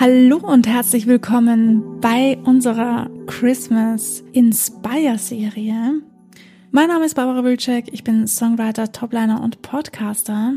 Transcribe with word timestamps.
Hallo 0.00 0.36
und 0.36 0.68
herzlich 0.68 1.08
willkommen 1.08 1.98
bei 2.00 2.38
unserer 2.44 3.10
Christmas 3.26 4.22
Inspire 4.32 5.18
Serie. 5.18 6.00
Mein 6.70 6.86
Name 6.86 7.04
ist 7.04 7.16
Barbara 7.16 7.42
Wilczek, 7.42 7.86
ich 7.90 8.04
bin 8.04 8.28
Songwriter, 8.28 8.92
Topliner 8.92 9.42
und 9.42 9.60
Podcaster. 9.60 10.54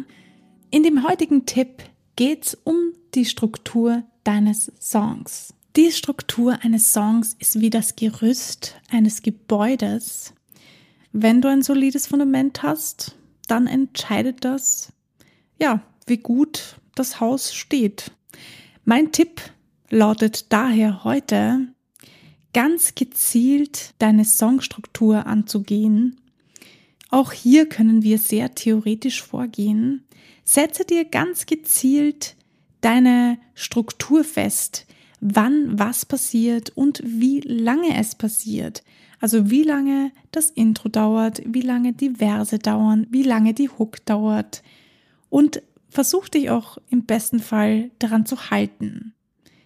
In 0.69 0.83
dem 0.83 1.07
heutigen 1.07 1.47
Tipp 1.47 1.81
geht's 2.15 2.55
um 2.65 2.93
die 3.15 3.25
Struktur 3.25 4.03
deines 4.23 4.71
Songs. 4.79 5.55
Die 5.75 5.91
Struktur 5.91 6.59
eines 6.61 6.93
Songs 6.93 7.35
ist 7.39 7.59
wie 7.59 7.71
das 7.71 7.95
Gerüst 7.95 8.79
eines 8.91 9.23
Gebäudes. 9.23 10.35
Wenn 11.13 11.41
du 11.41 11.47
ein 11.47 11.63
solides 11.63 12.05
Fundament 12.05 12.61
hast, 12.61 13.17
dann 13.47 13.65
entscheidet 13.65 14.45
das, 14.45 14.93
ja, 15.59 15.81
wie 16.05 16.17
gut 16.17 16.75
das 16.93 17.19
Haus 17.19 17.55
steht. 17.55 18.11
Mein 18.83 19.11
Tipp 19.11 19.41
lautet 19.91 20.51
daher 20.51 21.03
heute, 21.03 21.67
ganz 22.53 22.95
gezielt 22.95 23.93
deine 23.99 24.25
Songstruktur 24.25 25.27
anzugehen. 25.27 26.19
Auch 27.09 27.31
hier 27.31 27.69
können 27.69 28.01
wir 28.01 28.17
sehr 28.17 28.55
theoretisch 28.55 29.21
vorgehen. 29.21 30.03
Setze 30.43 30.83
dir 30.83 31.05
ganz 31.05 31.45
gezielt 31.45 32.35
deine 32.81 33.37
Struktur 33.53 34.23
fest, 34.23 34.87
wann 35.19 35.77
was 35.77 36.05
passiert 36.05 36.71
und 36.71 37.03
wie 37.05 37.41
lange 37.41 37.97
es 37.97 38.15
passiert. 38.15 38.83
Also 39.19 39.51
wie 39.51 39.63
lange 39.63 40.11
das 40.31 40.49
Intro 40.49 40.89
dauert, 40.89 41.43
wie 41.45 41.61
lange 41.61 41.93
die 41.93 42.15
Verse 42.15 42.57
dauern, 42.57 43.05
wie 43.11 43.23
lange 43.23 43.53
die 43.53 43.69
Hook 43.69 44.03
dauert. 44.05 44.63
Und 45.29 45.61
versuch 45.91 46.29
dich 46.29 46.49
auch 46.49 46.77
im 46.89 47.05
besten 47.05 47.39
Fall 47.39 47.91
daran 47.99 48.25
zu 48.25 48.49
halten. 48.49 49.13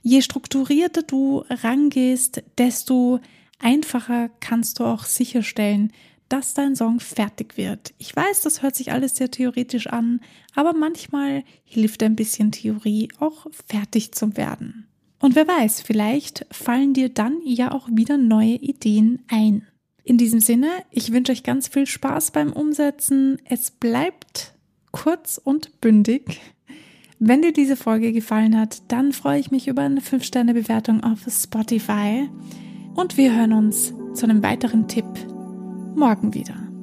Je 0.01 0.21
strukturierter 0.21 1.03
du 1.03 1.45
rangehst, 1.49 2.43
desto 2.57 3.21
einfacher 3.59 4.29
kannst 4.39 4.79
du 4.79 4.83
auch 4.83 5.05
sicherstellen, 5.05 5.93
dass 6.29 6.53
dein 6.53 6.75
Song 6.75 6.99
fertig 6.99 7.57
wird. 7.57 7.93
Ich 7.99 8.15
weiß, 8.15 8.41
das 8.41 8.61
hört 8.61 8.75
sich 8.75 8.91
alles 8.91 9.15
sehr 9.15 9.29
theoretisch 9.29 9.87
an, 9.87 10.21
aber 10.55 10.73
manchmal 10.73 11.43
hilft 11.63 12.01
ein 12.03 12.15
bisschen 12.15 12.51
Theorie 12.51 13.09
auch 13.19 13.45
fertig 13.67 14.11
zu 14.13 14.35
werden. 14.35 14.87
Und 15.19 15.35
wer 15.35 15.47
weiß, 15.47 15.81
vielleicht 15.81 16.45
fallen 16.51 16.93
dir 16.93 17.09
dann 17.09 17.39
ja 17.43 17.71
auch 17.71 17.87
wieder 17.91 18.17
neue 18.17 18.55
Ideen 18.55 19.23
ein. 19.27 19.67
In 20.03 20.17
diesem 20.17 20.39
Sinne, 20.39 20.69
ich 20.91 21.11
wünsche 21.11 21.31
euch 21.31 21.43
ganz 21.43 21.67
viel 21.67 21.87
Spaß 21.87 22.31
beim 22.31 22.53
Umsetzen. 22.53 23.39
Es 23.45 23.71
bleibt 23.71 24.54
kurz 24.95 25.37
und 25.43 25.81
bündig. 25.81 26.39
Wenn 27.19 27.41
dir 27.41 27.51
diese 27.51 27.75
Folge 27.75 28.13
gefallen 28.13 28.57
hat, 28.57 28.81
dann 28.87 29.11
freue 29.11 29.39
ich 29.39 29.51
mich 29.51 29.67
über 29.67 29.81
eine 29.81 29.99
5-Sterne-Bewertung 29.99 31.03
auf 31.03 31.19
Spotify. 31.29 32.29
Und 32.95 33.17
wir 33.17 33.35
hören 33.35 33.51
uns 33.51 33.93
zu 34.13 34.25
einem 34.25 34.41
weiteren 34.41 34.87
Tipp 34.87 35.05
morgen 35.95 36.33
wieder. 36.33 36.74